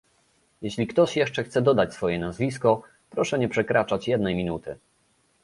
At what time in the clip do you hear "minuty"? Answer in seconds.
4.35-4.77